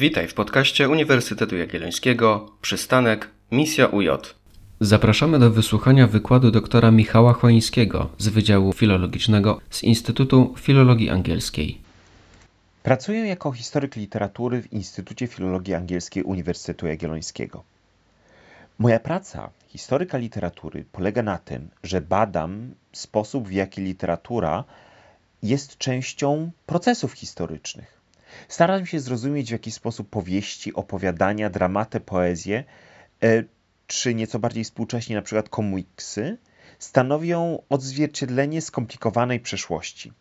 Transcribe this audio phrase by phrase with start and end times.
[0.00, 4.08] Witaj w podcaście Uniwersytetu Jagiellońskiego Przystanek Misja UJ.
[4.80, 11.80] Zapraszamy do wysłuchania wykładu doktora Michała Choińskiego z Wydziału Filologicznego z Instytutu Filologii Angielskiej.
[12.82, 17.64] Pracuję jako historyk literatury w Instytucie Filologii Angielskiej Uniwersytetu Jagiellońskiego.
[18.78, 24.64] Moja praca historyka literatury polega na tym, że badam sposób, w jaki literatura
[25.42, 27.99] jest częścią procesów historycznych.
[28.48, 32.64] Staram się zrozumieć, w jaki sposób powieści, opowiadania, dramaty, poezje,
[33.22, 33.44] e,
[33.86, 36.38] czy nieco bardziej współcześnie na przykład komiksy,
[36.78, 40.12] stanowią odzwierciedlenie skomplikowanej przeszłości.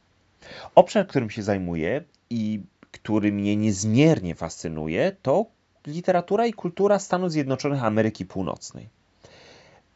[0.76, 5.46] Obszar, którym się zajmuję i który mnie niezmiernie fascynuje, to
[5.88, 8.90] literatura i kultura Stanów Zjednoczonych Ameryki Północnej.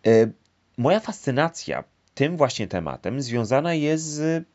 [0.08, 0.12] E,
[0.78, 1.84] moja fascynacja
[2.16, 4.46] tym właśnie tematem związana jest z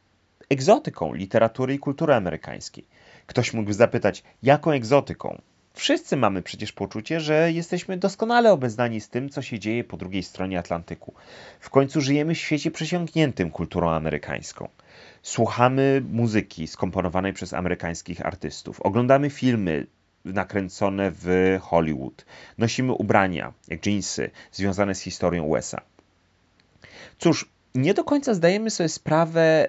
[0.50, 2.84] egzotyką literatury i kultury amerykańskiej.
[3.28, 5.40] Ktoś mógłby zapytać, jaką egzotyką?
[5.74, 10.22] Wszyscy mamy przecież poczucie, że jesteśmy doskonale obeznani z tym, co się dzieje po drugiej
[10.22, 11.14] stronie Atlantyku.
[11.60, 14.68] W końcu żyjemy w świecie przesiąkniętym kulturą amerykańską.
[15.22, 19.86] Słuchamy muzyki skomponowanej przez amerykańskich artystów, oglądamy filmy
[20.24, 22.24] nakręcone w Hollywood,
[22.58, 25.80] nosimy ubrania, jak jeansy, związane z historią USA.
[27.18, 29.68] Cóż, nie do końca zdajemy sobie sprawę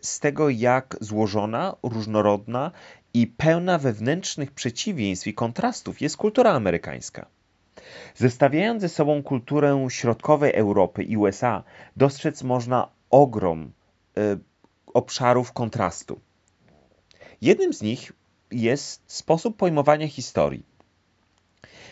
[0.00, 2.70] z tego, jak złożona, różnorodna
[3.18, 7.26] i pełna wewnętrznych przeciwieństw i kontrastów jest kultura amerykańska.
[8.14, 11.64] Zestawiając ze sobą kulturę środkowej Europy i USA,
[11.96, 13.72] dostrzec można ogrom
[14.18, 14.38] y,
[14.94, 16.20] obszarów kontrastu.
[17.40, 18.12] Jednym z nich
[18.50, 20.62] jest sposób pojmowania historii.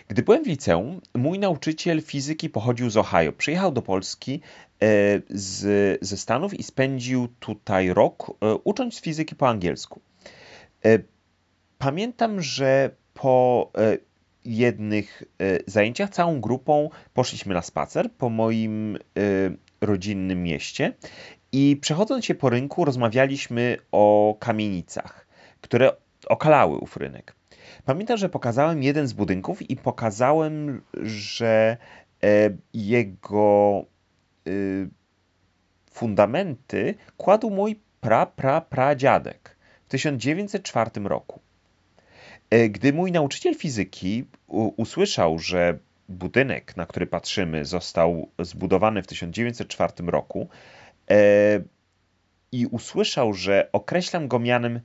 [0.09, 3.33] Gdy byłem w liceum, mój nauczyciel fizyki pochodził z Ohio.
[3.33, 4.41] Przyjechał do Polski
[4.83, 4.89] e,
[5.31, 10.01] z, ze Stanów i spędził tutaj rok, e, ucząc fizyki po angielsku.
[11.77, 13.73] E, pamiętam, że po
[14.45, 15.23] jednych
[15.67, 18.99] zajęciach całą grupą poszliśmy na spacer po moim
[19.81, 20.93] rodzinnym mieście
[21.53, 25.27] i przechodząc się po rynku rozmawialiśmy o kamienicach,
[25.61, 25.93] które
[26.27, 27.35] okalały ów rynek.
[27.85, 31.77] Pamiętam, że pokazałem jeden z budynków i pokazałem, że
[32.25, 33.85] e, jego
[35.91, 39.57] fundamenty kładł mój pra, pra, pra dziadek
[39.87, 41.46] w 1904 roku.
[42.51, 44.25] E, gdy mój nauczyciel fizyki
[44.77, 50.49] usłyszał, że budynek, na który patrzymy, został zbudowany w 1904 roku
[51.11, 51.17] e,
[52.53, 54.81] i usłyszał, że określam go mianem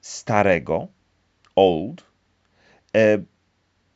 [0.00, 0.88] starego,
[1.56, 2.14] old,
[2.96, 3.18] E,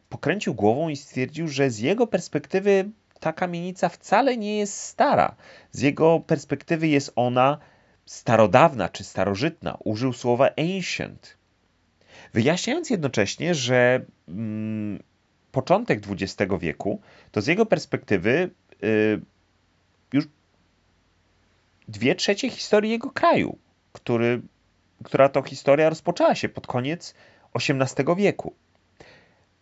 [0.08, 2.90] pokręcił głową i stwierdził, że z jego perspektywy
[3.20, 5.36] ta kamienica wcale nie jest stara.
[5.72, 7.58] Z jego perspektywy jest ona
[8.06, 9.78] starodawna czy starożytna.
[9.84, 11.37] Użył słowa ancient.
[12.34, 15.02] Wyjaśniając jednocześnie, że mm,
[15.52, 17.00] początek XX wieku
[17.32, 18.50] to z jego perspektywy
[18.84, 19.20] y,
[20.12, 20.28] już
[21.88, 23.58] dwie trzecie historii jego kraju,
[23.92, 24.42] który,
[25.04, 27.14] która to historia rozpoczęła się pod koniec
[27.54, 28.54] XVIII wieku.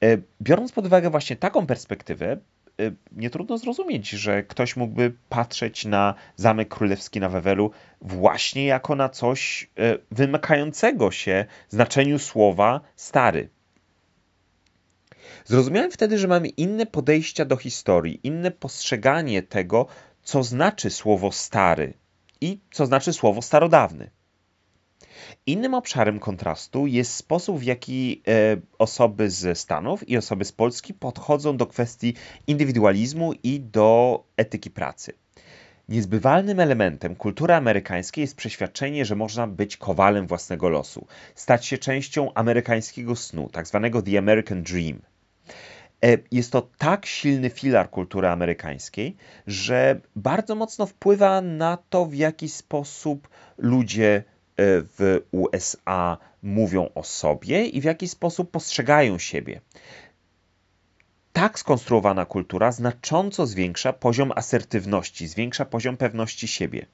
[0.02, 2.36] E, biorąc pod uwagę właśnie taką perspektywę,
[3.12, 7.70] nie trudno zrozumieć, że ktoś mógłby patrzeć na Zamek Królewski na Wewelu
[8.00, 13.48] właśnie jako na coś e, wymykającego się znaczeniu słowa stary.
[15.44, 19.86] Zrozumiałem wtedy, że mamy inne podejścia do historii, inne postrzeganie tego,
[20.22, 21.94] co znaczy słowo stary
[22.40, 24.10] i co znaczy słowo starodawny.
[25.46, 30.94] Innym obszarem kontrastu jest sposób, w jaki e, osoby ze Stanów i osoby z Polski
[30.94, 32.14] podchodzą do kwestii
[32.46, 35.12] indywidualizmu i do etyki pracy.
[35.88, 42.34] Niezbywalnym elementem kultury amerykańskiej jest przeświadczenie, że można być kowalem własnego losu, stać się częścią
[42.34, 43.90] amerykańskiego snu, tzw.
[43.92, 45.00] Tak The American Dream.
[46.04, 49.16] E, jest to tak silny filar kultury amerykańskiej,
[49.46, 53.28] że bardzo mocno wpływa na to, w jaki sposób
[53.58, 54.24] ludzie
[54.58, 59.60] w USA mówią o sobie i w jaki sposób postrzegają siebie.
[61.32, 66.86] Tak skonstruowana kultura znacząco zwiększa poziom asertywności, zwiększa poziom pewności siebie.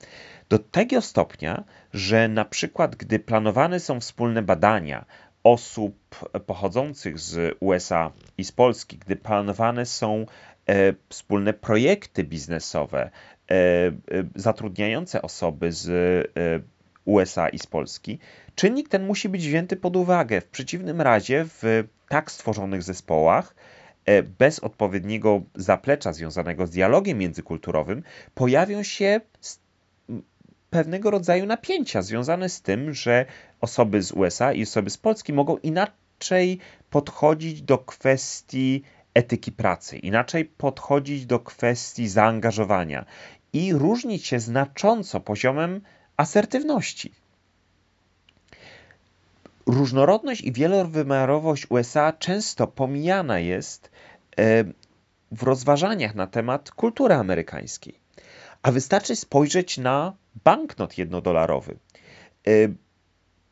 [0.49, 5.05] Do tego stopnia, że na przykład gdy planowane są wspólne badania
[5.45, 5.97] osób
[6.47, 10.27] pochodzących z USA i z Polski, gdy planowane są
[10.67, 13.11] e, wspólne projekty biznesowe
[13.51, 13.93] e, e,
[14.35, 15.89] zatrudniające osoby z
[17.05, 18.19] USA i z Polski,
[18.55, 20.41] czynnik ten musi być wzięty pod uwagę.
[20.41, 23.55] W przeciwnym razie w tak stworzonych zespołach
[24.05, 28.03] e, bez odpowiedniego zaplecza związanego z dialogiem międzykulturowym
[28.35, 29.21] pojawią się
[30.71, 33.27] pewnego rodzaju napięcia związane z tym, że
[33.61, 36.59] osoby z USA i osoby z Polski mogą inaczej inaczej
[36.91, 38.83] podchodzić do kwestii
[39.15, 43.05] etyki pracy, inaczej podchodzić do kwestii zaangażowania
[43.53, 45.81] i różnić się znacząco poziomem
[46.23, 47.13] asertywności.
[49.67, 53.91] Różnorodność i wielowymiarowość USA często pomijana jest
[54.39, 54.65] e,
[55.33, 57.95] w rozważaniach na temat kultury amerykańskiej.
[58.63, 61.73] A wystarczy spojrzeć na banknot jednodolarowy.
[62.47, 62.51] E,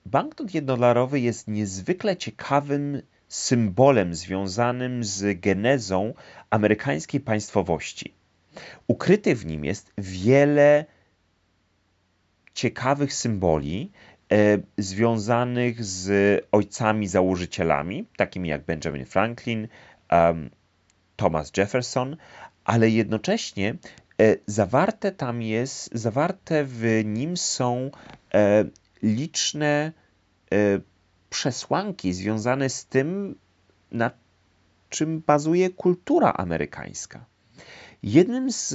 [0.06, 6.14] banknot jednodolarowy jest niezwykle ciekawym symbolem związanym z genezą
[6.50, 8.14] amerykańskiej państwowości.
[8.86, 10.84] Ukryty w nim jest wiele
[12.54, 13.92] ciekawych symboli
[14.32, 16.10] e, związanych z
[16.52, 19.68] ojcami założycielami, takimi jak Benjamin Franklin,
[21.16, 22.16] Thomas Jefferson,
[22.64, 23.74] ale jednocześnie
[24.20, 27.90] e, zawarte tam jest, zawarte w nim są
[28.34, 28.64] e,
[29.02, 29.92] liczne
[31.30, 33.34] przesłanki związane z tym,
[33.92, 34.10] na
[34.88, 37.24] czym bazuje kultura amerykańska.
[38.02, 38.72] Jednym z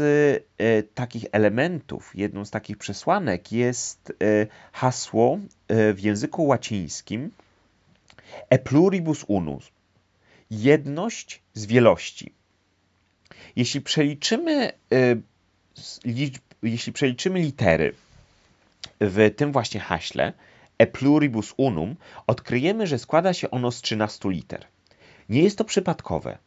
[0.57, 7.31] e, takich elementów, jedną z takich przesłanek jest e, hasło e, w języku łacińskim
[8.49, 9.71] e pluribus unus.
[10.51, 12.31] Jedność z wielości.
[13.55, 14.71] Jeśli przeliczymy,
[16.05, 17.93] liczb, jeśli przeliczymy litery
[19.01, 20.33] w tym właśnie haśle,
[20.77, 21.95] e pluribus unum,
[22.27, 24.65] odkryjemy, że składa się ono z 13 liter.
[25.29, 26.37] Nie jest to przypadkowe,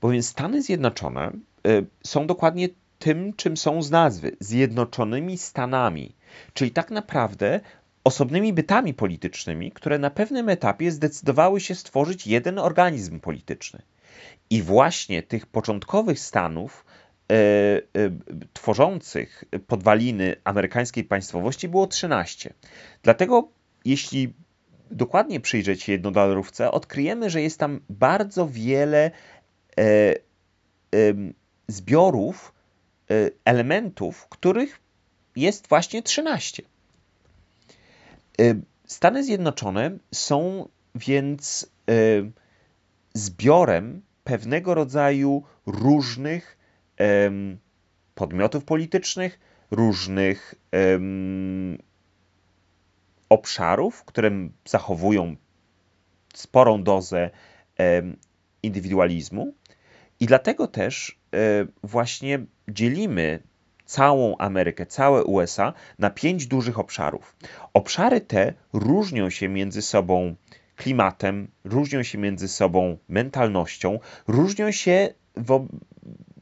[0.00, 1.32] bowiem Stany Zjednoczone
[1.66, 2.68] y, są dokładnie
[2.98, 6.14] tym, czym są z nazwy Zjednoczonymi Stanami,
[6.54, 7.60] czyli tak naprawdę
[8.04, 13.82] osobnymi bytami politycznymi, które na pewnym etapie zdecydowały się stworzyć jeden organizm polityczny.
[14.50, 16.84] I właśnie tych początkowych stanów
[17.30, 18.10] E, e,
[18.52, 22.54] tworzących podwaliny amerykańskiej państwowości było 13.
[23.02, 23.48] Dlatego,
[23.84, 24.34] jeśli
[24.90, 29.10] dokładnie przyjrzeć się jednodolarówce, odkryjemy, że jest tam bardzo wiele
[31.68, 32.52] zbiorów,
[33.44, 34.80] elementów, których
[35.36, 36.62] jest właśnie 13.
[38.86, 41.70] Stany Zjednoczone są więc
[43.14, 46.58] zbiorem pewnego rodzaju różnych
[48.14, 49.40] podmiotów politycznych,
[49.70, 50.54] różnych
[53.28, 54.30] obszarów, które
[54.64, 55.36] zachowują
[56.34, 57.30] sporą dozę
[58.62, 59.54] indywidualizmu.
[60.20, 61.38] I dlatego też e,
[61.82, 63.42] właśnie dzielimy
[63.84, 67.36] całą Amerykę, całe USA na pięć dużych obszarów.
[67.74, 70.34] Obszary te różnią się między sobą
[70.76, 75.66] klimatem, różnią się między sobą mentalnością, różnią się wo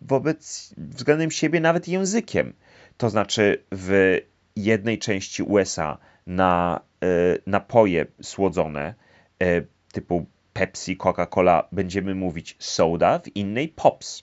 [0.02, 2.52] wobec względem siebie nawet językiem.
[2.96, 4.18] To znaczy w
[4.56, 7.06] jednej części USA na e,
[7.46, 8.94] napoje słodzone
[9.42, 10.26] e, typu
[10.58, 14.22] Pepsi, Coca-Cola będziemy mówić soda, w innej pops.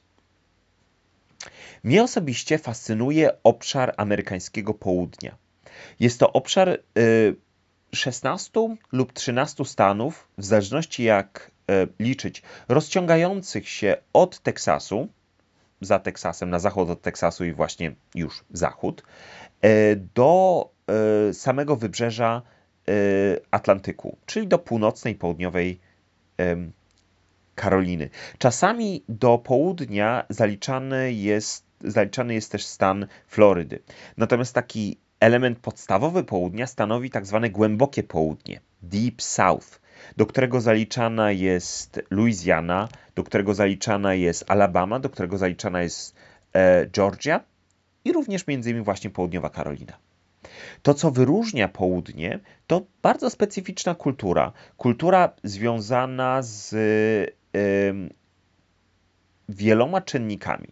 [1.83, 5.37] Mnie osobiście fascynuje obszar amerykańskiego południa.
[5.99, 6.79] Jest to obszar
[7.93, 11.51] 16 e, lub 13 stanów, w zależności jak
[11.99, 15.07] liczyć, rozciągających się od Teksasu,
[15.81, 19.03] za Teksasem, na zachód od Teksasu i właśnie już zachód,
[19.61, 20.69] e, do
[21.33, 22.41] samego wybrzeża
[23.51, 25.79] Atlantyku, czyli do północnej, południowej
[27.55, 28.09] Karoliny.
[28.37, 33.79] Czasami do południa zaliczany jest, zaliczany jest też stan Florydy.
[34.17, 39.81] Natomiast taki element podstawowy południa stanowi tak zwane głębokie południe, Deep South,
[40.17, 46.15] do którego zaliczana jest Louisiana, do którego zaliczana jest Alabama, do którego zaliczana jest
[46.53, 47.43] e, Georgia
[48.05, 49.97] i również między innymi właśnie południowa Karolina.
[50.81, 54.51] To, co wyróżnia południe, to bardzo specyficzna kultura.
[54.77, 56.75] Kultura związana z
[59.49, 60.67] wieloma czynnikami.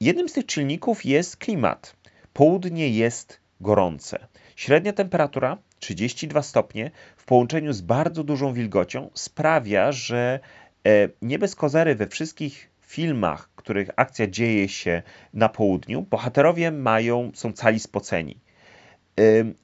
[0.00, 1.96] Jednym z tych czynników jest klimat.
[2.32, 4.26] Południe jest gorące.
[4.56, 10.40] Średnia temperatura 32 stopnie w połączeniu z bardzo dużą wilgocią sprawia, że
[10.86, 15.02] e, nie bez kozery we wszystkich filmach, których akcja dzieje się
[15.34, 18.40] na południu, bohaterowie mają, są cali spoceni.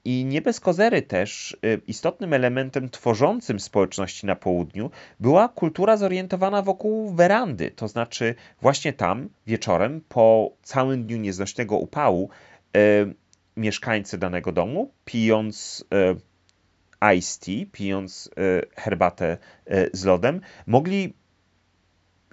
[0.05, 1.57] I nie bez kozery też
[1.87, 4.91] istotnym elementem tworzącym społeczności na południu
[5.21, 12.31] była kultura zorientowana wokół werandy, to znaczy właśnie tam wieczorem po całym dniu nieznośnego upału
[13.57, 15.85] mieszkańcy danego domu, pijąc
[17.03, 21.15] e, iced tea, pijąc e, herbatę e, z lodem, mogli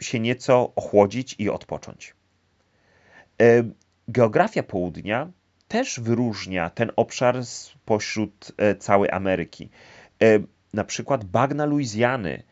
[0.01, 2.15] się nieco ochłodzić i odpocząć.
[4.07, 5.31] Geografia południa
[5.69, 9.69] też wyróżnia ten obszar spośród całej Ameryki.
[10.73, 12.43] na przykład bagna Luizjany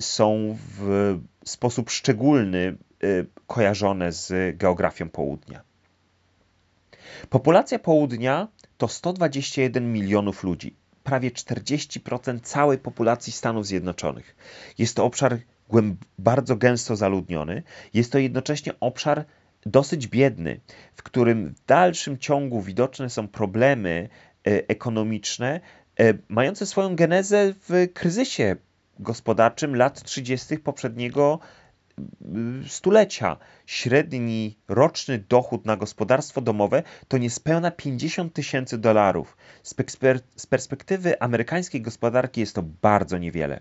[0.00, 2.76] są w sposób szczególny
[3.46, 5.62] kojarzone z geografią południa.
[7.30, 14.36] Populacja południa to 121 milionów ludzi, prawie 40% całej populacji Stanów Zjednoczonych.
[14.78, 15.38] Jest to obszar
[16.18, 17.62] bardzo gęsto zaludniony,
[17.94, 19.24] jest to jednocześnie obszar
[19.66, 20.60] dosyć biedny,
[20.94, 24.08] w którym w dalszym ciągu widoczne są problemy
[24.46, 25.60] e, ekonomiczne,
[26.00, 28.56] e, mające swoją genezę w kryzysie
[28.98, 30.58] gospodarczym lat 30.
[30.58, 31.38] poprzedniego
[32.66, 33.36] stulecia.
[33.66, 39.36] Średni roczny dochód na gospodarstwo domowe to niespełna 50 tysięcy dolarów.
[40.36, 43.60] Z perspektywy amerykańskiej gospodarki jest to bardzo niewiele.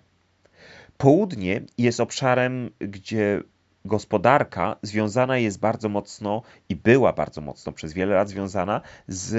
[0.98, 3.42] Południe jest obszarem, gdzie
[3.86, 9.34] gospodarka związana jest bardzo mocno i była bardzo mocno przez wiele lat związana z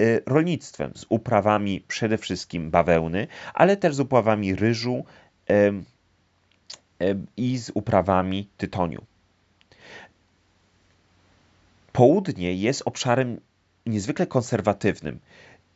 [0.00, 5.04] y, rolnictwem, z uprawami przede wszystkim bawełny, ale też z uprawami ryżu
[7.36, 9.02] i z uprawami tytoniu.
[11.92, 13.40] Południe jest obszarem
[13.86, 15.18] niezwykle konserwatywnym.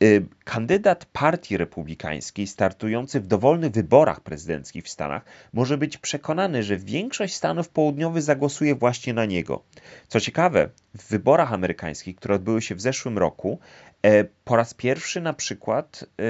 [0.03, 6.77] Y, kandydat Partii Republikańskiej startujący w dowolnych wyborach prezydenckich w Stanach może być przekonany, że
[6.77, 9.63] większość Stanów Południowych zagłosuje właśnie na niego.
[10.07, 13.59] Co ciekawe, w wyborach amerykańskich, które odbyły się w zeszłym roku,
[14.01, 16.23] e, po raz pierwszy na przykład e,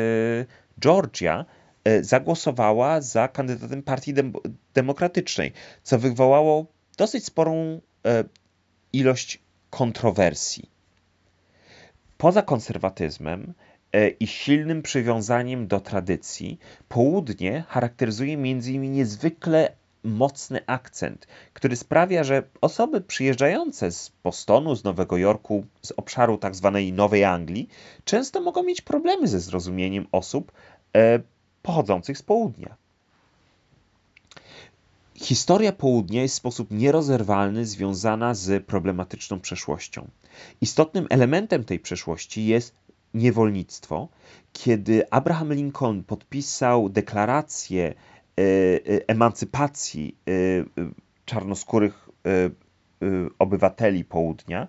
[0.79, 1.45] Georgia
[1.83, 4.13] e, zagłosowała za kandydatem Partii
[4.73, 5.53] Demokratycznej,
[5.83, 6.65] co wywołało
[6.97, 7.81] dosyć sporą
[8.93, 10.74] ilość kontrowersji.
[12.25, 13.53] Poza konserwatyzmem
[13.93, 18.91] e, i silnym przywiązaniem do tradycji, południe charakteryzuje m.in.
[18.91, 19.71] niezwykle
[20.03, 26.71] mocny akcent, który sprawia, że osoby przyjeżdżające z Bostonu, z Nowego Jorku, z obszaru tzw.
[26.73, 27.69] Tak Nowej Anglii,
[28.05, 30.51] często mogą mieć problemy ze zrozumieniem osób
[30.95, 31.19] e,
[31.61, 32.75] pochodzących z południa.
[35.15, 40.07] Historia południa jest w sposób nierozerwalny związana z problematyczną przeszłością.
[40.61, 42.75] Istotnym elementem tej przeszłości jest
[43.13, 44.07] niewolnictwo.
[44.53, 47.93] Kiedy Abraham Lincoln podpisał deklarację e,
[48.41, 50.81] e, emancypacji e,
[51.25, 52.09] czarnoskórych
[53.39, 54.67] obywateli południa,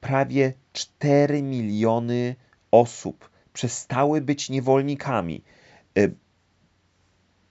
[0.00, 2.36] prawie 4 miliony
[2.70, 5.42] osób przestały być niewolnikami.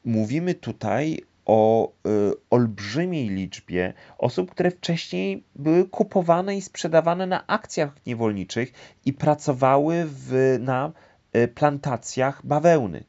[0.06, 8.06] Mówimy tutaj o y, olbrzymiej liczbie osób, które wcześniej były kupowane i sprzedawane na akcjach
[8.06, 8.74] niewolniczych
[9.06, 10.92] i pracowały w, na
[11.36, 13.04] y, plantacjach bawełny.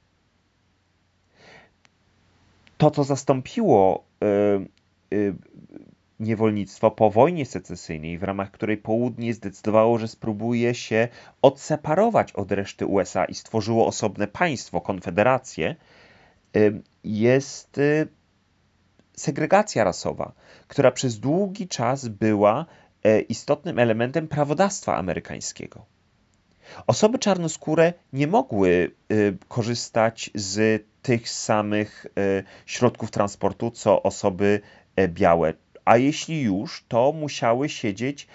[2.79, 4.05] To, co zastąpiło
[5.13, 5.35] y, y,
[6.21, 11.09] niewolnictwo po wojnie secesyjnej, w ramach której południe zdecydowało, że spróbuje się
[11.43, 15.77] odseparować od reszty USA i stworzyło osobne państwo, konfederację,
[16.57, 18.09] y, jest y,
[19.21, 20.33] segregacja rasowa,
[20.69, 22.67] która przez długi czas była
[23.05, 25.85] e, istotnym elementem prawodawstwa amerykańskiego.
[26.87, 29.15] Osoby czarnoskóre nie mogły e,
[29.49, 34.61] korzystać z tych samych e, środków transportu co osoby
[35.09, 38.29] białe, a jeśli już, to musiały siedzieć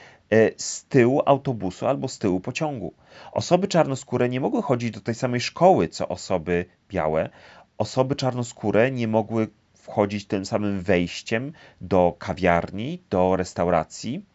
[0.58, 2.94] z tyłu autobusu albo z tyłu pociągu.
[3.32, 7.30] Osoby czarnoskóre nie mogły chodzić do tej samej szkoły co osoby białe.
[7.78, 9.48] Osoby czarnoskóre nie mogły
[9.86, 14.26] wchodzić tym samym wejściem do kawiarni, do restauracji.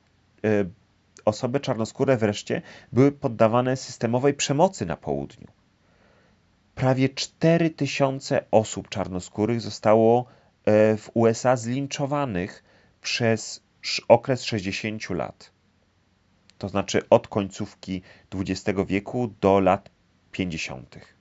[0.44, 0.70] Y,
[1.24, 5.46] osoby czarnoskóre wreszcie były poddawane systemowej przemocy na południu.
[6.74, 10.24] Prawie 4000 osób czarnoskórych zostało
[10.64, 12.64] e, w USA zlinczowanych
[13.00, 13.62] przez
[14.08, 15.50] okres 60 lat.
[16.58, 18.02] To znaczy od końcówki
[18.34, 19.90] XX wieku do lat
[20.32, 21.19] 50.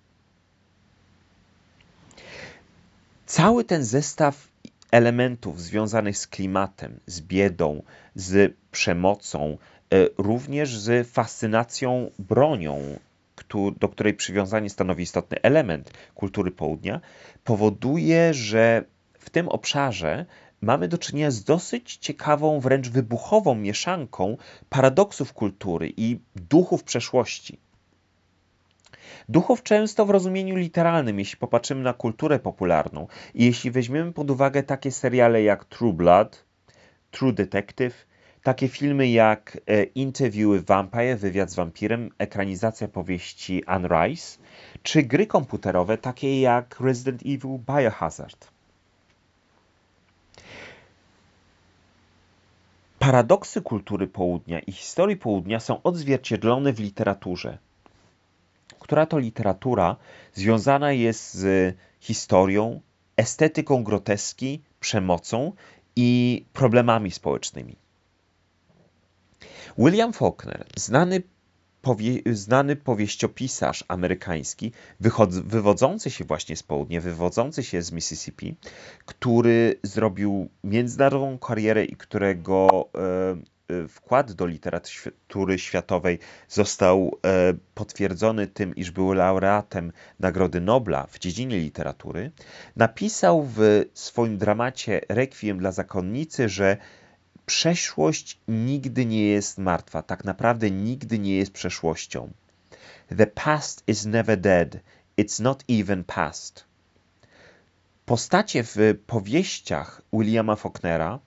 [3.30, 4.48] Cały ten zestaw
[4.92, 7.84] elementów związanych z klimatem, z biedą,
[8.16, 9.58] z przemocą,
[9.94, 13.00] e, również z fascynacją bronią,
[13.80, 17.02] do której przywiązanie stanowi istotny element kultury południa,
[17.44, 18.84] powoduje, że
[19.20, 20.26] w tym obszarze
[20.62, 24.38] mamy do czynienia z dosyć ciekawą, wręcz wybuchową mieszanką
[24.70, 27.60] paradoksów kultury i duchów przeszłości.
[29.30, 34.64] Duchów często w rozumieniu literalnym, jeśli popatrzymy na kulturę popularną i jeśli weźmiemy pod uwagę
[34.64, 36.46] takie seriale jak True Blood,
[37.12, 38.08] True Detective,
[38.44, 44.40] takie filmy jak e, Interview with Vampire, Wywiad z wampirem, ekranizacja powieści Anne Rice,
[44.84, 48.48] czy gry komputerowe takie jak Resident Evil Biohazard.
[53.00, 57.58] Paradoksy kultury południa i historii południa są odzwierciedlone w literaturze.
[58.80, 59.96] Która to literatura
[60.34, 62.82] związana jest z historią,
[63.18, 65.54] estetyką groteski, przemocą
[65.96, 67.76] i problemami społecznymi.
[69.78, 71.22] William Faulkner, znany,
[71.82, 74.72] powie, znany powieściopisarz amerykański,
[75.46, 78.56] wywodzący się właśnie z południa, wywodzący się z Mississippi,
[79.06, 83.59] który zrobił międzynarodową karierę i którego e,
[83.90, 91.60] wkład do literatury światowej został e, potwierdzony tym, iż był laureatem Nagrody Nobla w dziedzinie
[91.60, 92.32] literatury,
[92.76, 96.78] napisał w swoim dramacie Requiem dla zakonnicy, że
[97.46, 102.32] przeszłość nigdy nie jest martwa, tak naprawdę nigdy nie jest przeszłością.
[103.18, 104.78] The past is never dead,
[105.18, 106.70] it's not even past.
[108.06, 111.20] Postacie w powieściach Williama Faulknera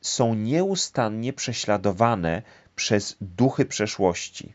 [0.00, 2.42] są nieustannie prześladowane
[2.76, 4.54] przez duchy przeszłości.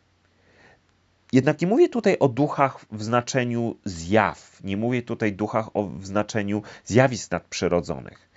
[1.33, 6.05] Jednak nie mówię tutaj o duchach w znaczeniu zjaw, nie mówię tutaj duchach o, w
[6.05, 8.29] znaczeniu zjawisk nadprzyrodzonych.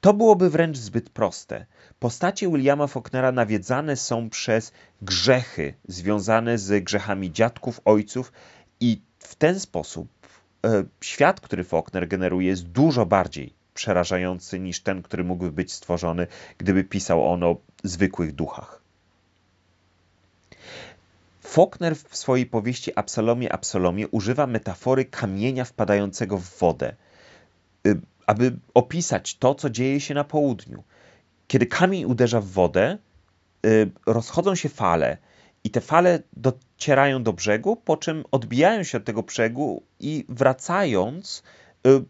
[0.00, 1.66] To byłoby wręcz zbyt proste.
[1.98, 4.72] Postacie Williama Faulknera nawiedzane są przez
[5.02, 8.32] grzechy związane z grzechami dziadków, ojców
[8.80, 10.08] i w ten sposób
[10.66, 16.26] e, świat, który Faulkner generuje jest dużo bardziej przerażający niż ten, który mógłby być stworzony,
[16.58, 18.80] gdyby pisał on o zwykłych duchach.
[21.40, 26.94] Faulkner w swojej powieści Absalomie, Absalomie używa metafory kamienia wpadającego w wodę.
[27.86, 30.82] Y, aby opisać to, co dzieje się na południu.
[31.48, 32.98] Kiedy kamień uderza w wodę,
[33.66, 35.16] y, rozchodzą się fale
[35.64, 41.42] i te fale docierają do brzegu, po czym odbijają się od tego brzegu i wracając,
[41.86, 42.04] y,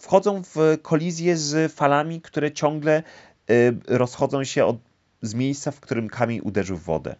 [0.00, 3.02] wchodzą w kolizję z falami, które ciągle
[3.50, 4.76] y, rozchodzą się od,
[5.22, 7.16] z miejsca, w którym kamień uderzył w wodę.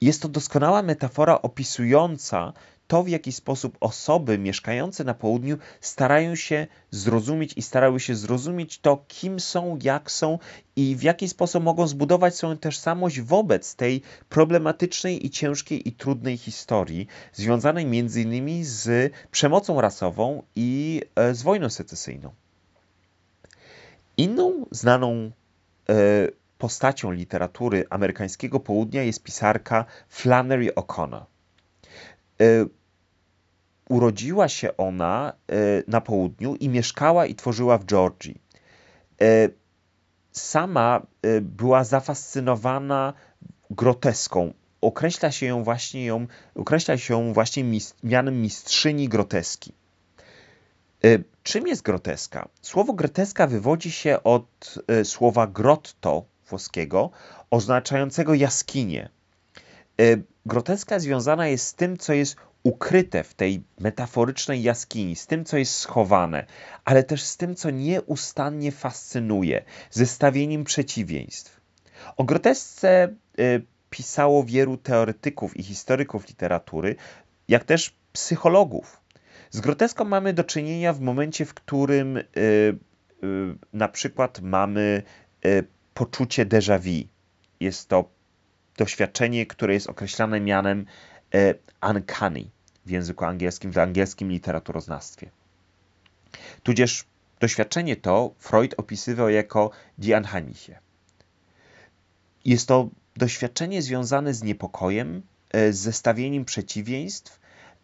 [0.00, 2.52] Jest to doskonała metafora opisująca
[2.86, 8.78] to, w jaki sposób osoby mieszkające na południu starają się zrozumieć i starały się zrozumieć
[8.78, 10.38] to, kim są, jak są
[10.76, 16.36] i w jaki sposób mogą zbudować swoją tożsamość wobec tej problematycznej i ciężkiej i trudnej
[16.36, 22.32] historii, związanej innymi z przemocą rasową i e, z wojną secesyjną.
[24.16, 25.30] Inną znaną
[25.88, 25.94] e,
[26.58, 31.33] postacią literatury amerykańskiego południa jest pisarka Flannery O'Connor.
[32.40, 32.66] E,
[33.88, 35.54] urodziła się ona e,
[35.88, 38.40] na południu i mieszkała i tworzyła w Georgii.
[39.20, 39.48] E,
[40.32, 41.06] sama
[41.42, 43.12] była zafascynowana
[43.70, 44.52] groteską.
[44.80, 47.64] Określa się ją właśnie, ją, określa się ją właśnie
[48.02, 49.72] mianem mistrzyni groteski.
[51.42, 52.48] Czym jest groteska?
[52.62, 57.10] Słowo groteska wywodzi się od słowa grotto włoskiego,
[57.50, 59.08] oznaczającego jaskinię.
[60.46, 65.56] Groteska związana jest z tym, co jest ukryte w tej metaforycznej jaskini, z tym, co
[65.56, 66.46] jest schowane,
[66.84, 71.60] ale też z tym, co nieustannie fascynuje, zestawieniem przeciwieństw.
[72.16, 76.96] O grotesce y, pisało wielu teoretyków i historyków literatury,
[77.48, 79.00] jak też psychologów.
[79.50, 82.24] Z groteską mamy do czynienia w momencie, w którym y,
[83.72, 85.02] na przykład mamy
[85.94, 87.08] poczucie déjà vu.
[87.60, 88.08] Jest to
[88.76, 90.86] doświadczenie, które jest określane mianem
[91.34, 91.54] e,
[91.90, 92.44] uncanny
[92.86, 95.30] w języku angielskim, w angielskim literaturoznawstwie.
[96.62, 97.04] Tudzież
[97.40, 100.78] doświadczenie to Freud opisywał jako die Unheimliche.
[102.44, 107.40] Jest to doświadczenie związane z niepokojem, e, z zestawieniem przeciwieństw.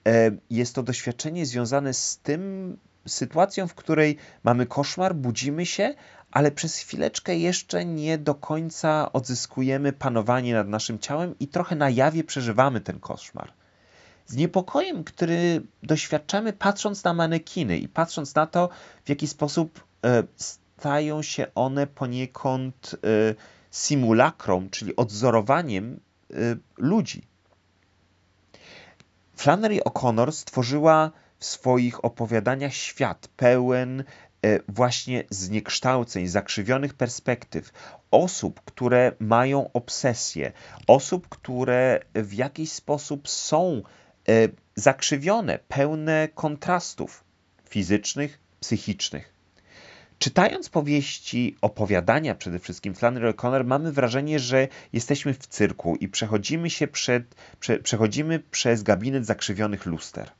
[0.09, 2.76] E, jest to doświadczenie związane z tym
[3.07, 5.94] sytuacją, w której mamy koszmar, budzimy się,
[6.30, 11.90] ale przez chwileczkę jeszcze nie do końca odzyskujemy panowanie nad naszym ciałem i trochę na
[11.90, 13.52] jawie przeżywamy ten koszmar.
[14.26, 18.68] Z niepokojem, który doświadczamy patrząc na manekiny i patrząc na to,
[19.04, 23.34] w jaki sposób e, stają się one poniekąd e,
[23.70, 26.36] simulakrom, czyli odzorowaniem e,
[26.76, 27.22] ludzi.
[29.36, 34.04] Flannery O'Connor stworzyła w swoich opowiadaniach świat pełen
[34.68, 37.72] właśnie zniekształceń, zakrzywionych perspektyw,
[38.11, 40.53] osób, które mają obsesję,
[40.87, 43.83] osób, które w jakiś sposób są
[44.29, 44.33] e,
[44.74, 47.24] zakrzywione, pełne kontrastów
[47.68, 49.33] fizycznych, psychicznych.
[50.18, 56.70] Czytając powieści, opowiadania przede wszystkim Flannery O'Connor, mamy wrażenie, że jesteśmy w cyrku i przechodzimy,
[56.70, 60.31] się przed, prze, przechodzimy przez gabinet zakrzywionych luster.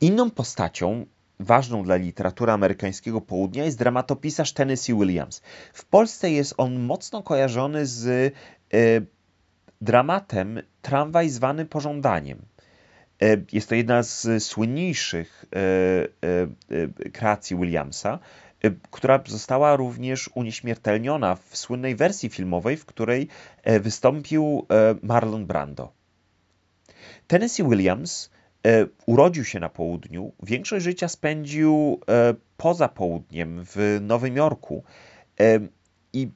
[0.00, 1.06] Inną postacią
[1.40, 5.42] ważną dla literatury amerykańskiego południa jest dramatopisarz Tennessee Williams.
[5.72, 8.30] W Polsce jest on mocno kojarzony z e,
[9.80, 12.38] dramatem Tramwaj zwany pożądaniem.
[13.52, 15.44] Jest to jedna z słynniejszych
[17.12, 18.18] kreacji Williamsa,
[18.90, 23.28] która została również unieśmiertelniona w słynnej wersji filmowej, w której
[23.80, 24.66] wystąpił
[25.02, 25.92] Marlon Brando.
[27.26, 28.30] Tennessee Williams
[29.06, 32.00] urodził się na południu, większość życia spędził
[32.56, 34.84] poza południem w Nowym Jorku
[36.12, 36.28] i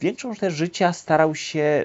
[0.00, 1.84] większość też życia starał się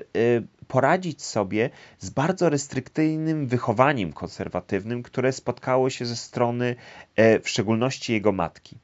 [0.73, 6.75] poradzić sobie z bardzo restrykcyjnym wychowaniem konserwatywnym, które spotkało się ze strony
[7.15, 8.77] e, w szczególności jego matki.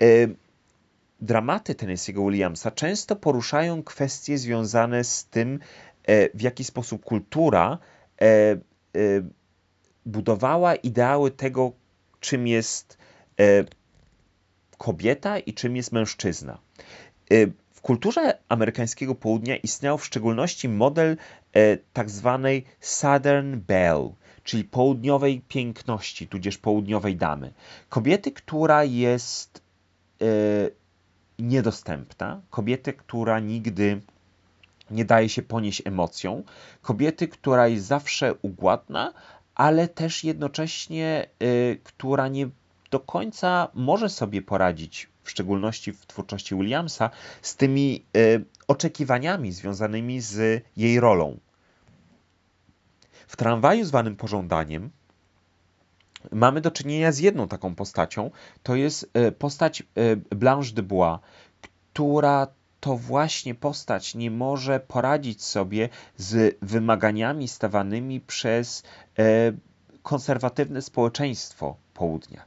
[0.00, 0.06] E,
[1.20, 5.58] dramaty Tennessee'ego Williamsa często poruszają kwestie związane z tym,
[6.04, 7.78] e, w jaki sposób kultura
[10.10, 11.72] budowała ideały tego,
[12.20, 12.98] czym jest
[14.78, 16.58] kobieta i czym jest mężczyzna.
[17.80, 21.16] W kulturze amerykańskiego południa istniał w szczególności model
[21.52, 24.10] e, tak zwanej Southern Belle,
[24.44, 27.52] czyli południowej piękności, tudzież południowej damy.
[27.88, 29.62] Kobiety, która jest
[30.22, 30.26] e,
[31.38, 34.00] niedostępna, kobiety, która nigdy
[34.90, 36.42] nie daje się ponieść emocją,
[36.82, 39.12] kobiety, która jest zawsze ugładna,
[39.60, 42.48] ale też jednocześnie, e, która nie
[42.90, 47.10] do końca może sobie poradzić w szczególności w twórczości Williamsa,
[47.42, 51.38] z tymi y, oczekiwaniami związanymi z jej rolą.
[53.26, 54.90] W tramwaju zwanym pożądaniem
[56.32, 58.30] mamy do czynienia z jedną taką postacią.
[58.62, 61.18] To jest y, postać y, Blanche de Bois,
[61.92, 62.46] która
[62.80, 68.82] to właśnie postać nie może poradzić sobie z wymaganiami stawanymi przez
[70.02, 72.44] konserwatywne społeczeństwo południa.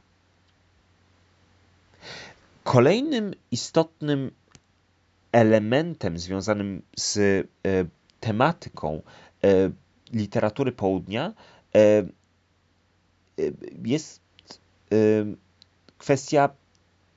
[2.64, 4.30] Kolejnym istotnym
[5.32, 7.44] elementem związanym z e,
[8.20, 9.02] tematyką
[9.44, 9.70] e,
[10.12, 11.32] literatury południa
[11.74, 11.80] e,
[13.84, 14.20] jest
[15.98, 16.48] kwestia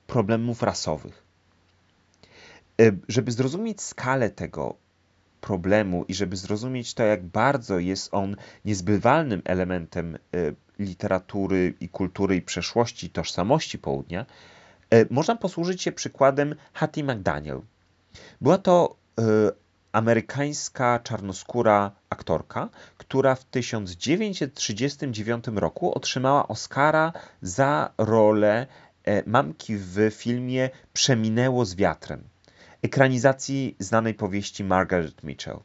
[0.06, 1.27] problemów rasowych.
[3.08, 4.74] Żeby zrozumieć skalę tego
[5.40, 10.18] problemu i żeby zrozumieć to, jak bardzo jest on niezbywalnym elementem
[10.78, 14.26] literatury i kultury i przeszłości, tożsamości południa,
[14.90, 17.60] E, można posłużyć się przykładem Hattie McDaniel.
[18.40, 19.22] Była to e,
[19.92, 27.12] amerykańska czarnoskóra aktorka, która w 1939 roku otrzymała Oscara
[27.42, 28.66] za rolę
[29.04, 32.24] e, mamki w filmie Przeminęło z wiatrem,
[32.82, 35.58] ekranizacji znanej powieści Margaret Mitchell.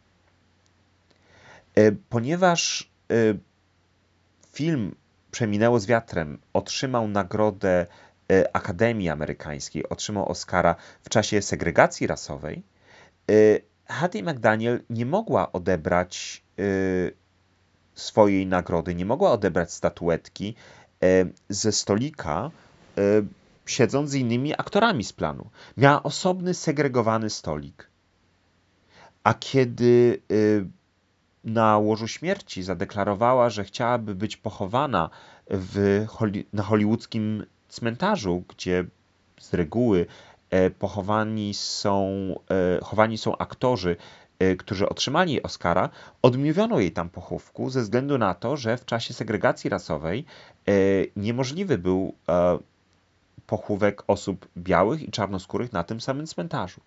[2.09, 2.91] Ponieważ
[4.51, 4.95] film
[5.31, 7.85] Przeminęło z wiatrem otrzymał nagrodę
[8.31, 12.63] E, Akademii Amerykańskiej otrzymał Oscara w czasie segregacji rasowej,
[13.29, 13.33] e,
[13.85, 16.63] Hattie McDaniel nie mogła odebrać e,
[17.95, 20.55] swojej nagrody, nie mogła odebrać statuetki
[21.49, 22.51] ze stolika,
[23.65, 25.49] siedząc z innymi aktorami z planu.
[25.77, 27.89] Miała osobny, segregowany stolik.
[29.23, 30.21] A kiedy
[31.43, 35.09] na łożu śmierci zadeklarowała, że chciałaby być pochowana
[35.49, 36.05] w,
[36.53, 38.85] na hollywoodzkim cmentarzu, gdzie
[39.39, 40.05] z reguły
[40.49, 42.05] e, pochowani są,
[42.49, 43.95] e, chowani są aktorzy,
[44.39, 45.89] e, którzy otrzymali Oscara,
[46.21, 50.25] odmówiono jej tam pochówku ze względu na to, że w czasie segregacji rasowej
[51.15, 52.13] niemożliwy był
[53.47, 56.81] pochówek osób białych i czarnoskórych na tym samym cmentarzu.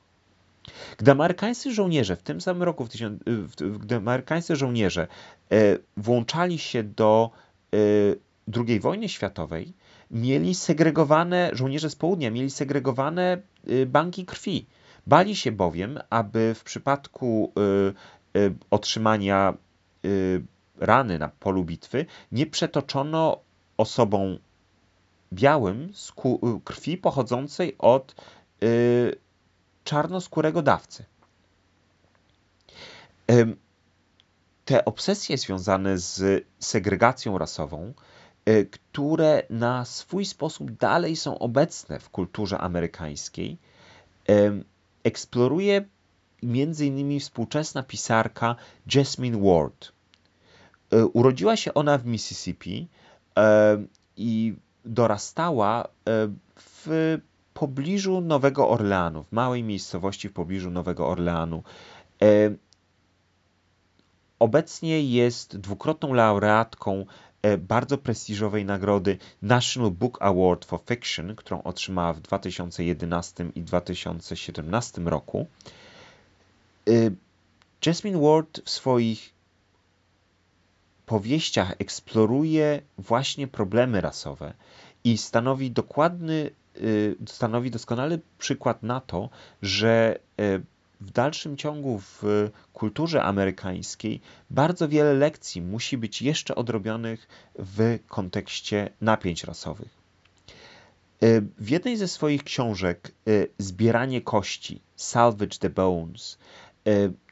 [0.99, 3.23] Gdy amerykańscy żołnierze w tym samym roku, w tysiąc,
[3.79, 5.07] gdy amerykańscy żołnierze
[5.97, 7.31] włączali się do
[8.57, 9.73] II wojny światowej,
[10.11, 13.39] mieli segregowane, żołnierze z południa mieli segregowane
[13.71, 14.67] y, banki krwi.
[15.07, 17.53] Bali się bowiem, aby w przypadku
[18.35, 19.55] y, y, otrzymania
[20.79, 23.41] rany na polu bitwy nie przetoczono
[23.77, 24.39] osobom
[25.33, 25.93] białym
[26.65, 28.15] krwi pochodzącej od
[29.85, 31.05] czarnoskórego dawcy.
[34.65, 37.93] Te obsesje związane z segregacją rasową
[38.47, 43.59] E, które na swój sposób dalej są obecne w kulturze amerykańskiej,
[45.05, 45.85] eksploruje
[46.43, 48.57] innymi współczesna pisarka
[48.95, 49.93] Jasmine Ward.
[50.91, 52.89] E, urodziła się ona w Mississippi
[54.17, 54.55] i
[54.87, 55.89] dorastała
[56.57, 57.19] w
[57.55, 61.63] pobliżu Nowego Orleanu, w małej miejscowości w pobliżu Nowego Orleanu.
[64.39, 67.07] Obecnie jest dwukrotną laureatką
[67.47, 75.03] E, bardzo prestiżowej nagrody National Book Award for Fiction, którą otrzymała w 2011 i 2017
[75.03, 75.47] roku.
[76.89, 76.93] E,
[77.87, 79.36] Jasmine Ward w swoich
[81.07, 84.55] powieściach eksploruje właśnie problemy rasowe
[85.05, 89.29] i stanowi dokładny, y, stanowi doskonały przykład na to,
[89.63, 90.63] że y,
[91.01, 92.23] w dalszym ciągu w
[92.73, 99.89] kulturze amerykańskiej bardzo wiele lekcji musi być jeszcze odrobionych w kontekście napięć rasowych.
[101.23, 103.13] Y, w jednej ze swoich książek
[103.59, 106.39] Zbieranie kości, Salvage the Bones,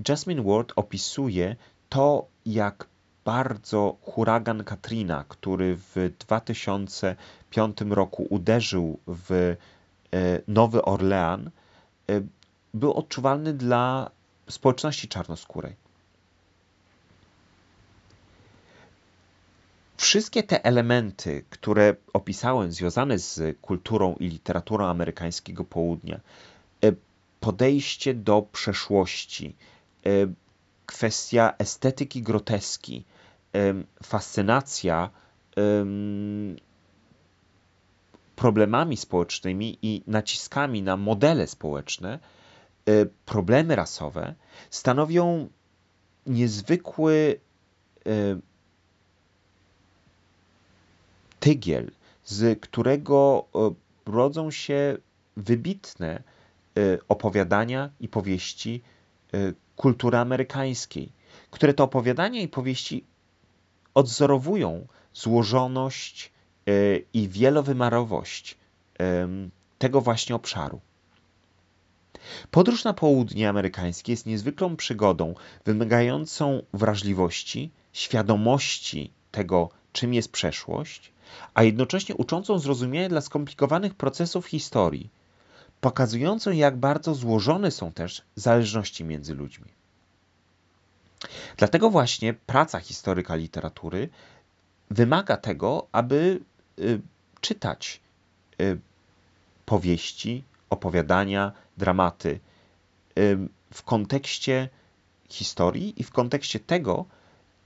[0.08, 1.56] Jasmine Ward opisuje
[1.88, 2.88] to, jak
[3.24, 9.56] bardzo huragan Katrina, który w 2005 roku uderzył w e,
[10.48, 11.50] Nowy Orlean,
[12.10, 12.20] e,
[12.74, 14.10] był odczuwalny dla
[14.48, 15.74] społeczności czarnoskórej.
[19.96, 26.20] Wszystkie te elementy, które opisałem, związane z kulturą i literaturą amerykańskiego południa,
[26.84, 26.92] e,
[27.40, 29.54] podejście do przeszłości,
[30.86, 33.04] kwestia estetyki groteski,
[34.02, 35.10] fascynacja
[38.36, 42.18] problemami społecznymi i naciskami na modele społeczne,
[42.88, 44.34] e, problemy rasowe
[44.70, 45.48] stanowią
[46.26, 47.40] niezwykły
[48.06, 48.10] e,
[51.40, 51.90] tygiel,
[52.24, 53.74] z którego e,
[54.12, 54.96] rodzą się
[55.36, 56.22] wybitne
[57.08, 58.82] opowiadania i powieści
[59.76, 61.12] kultury amerykańskiej,
[61.50, 63.04] które to opowiadania i powieści
[63.94, 66.32] odzorowują złożoność
[66.66, 66.72] e,
[67.12, 68.56] i wielowymiarowość
[69.78, 70.80] tego właśnie obszaru.
[72.50, 75.34] Podróż na południe amerykańskie jest niezwykłą przygodą,
[75.64, 81.12] wymagającą wrażliwości, świadomości tego, czym jest przeszłość,
[81.54, 85.10] a jednocześnie uczącą zrozumienia dla skomplikowanych procesów historii,
[85.84, 89.66] pokazującą, jak bardzo złożone są też zależności między ludźmi.
[91.56, 94.08] Dlatego właśnie praca historyka literatury
[94.90, 96.40] wymaga tego, aby
[96.78, 97.00] y,
[97.40, 98.00] czytać
[98.60, 98.78] y,
[99.66, 102.40] powieści, opowiadania, dramaty
[103.18, 103.38] y,
[103.72, 104.68] w kontekście
[105.28, 107.04] historii i w kontekście tego,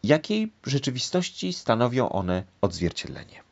[0.02, 3.47] jakiej rzeczywistości stanowią one odzwierciedlenie.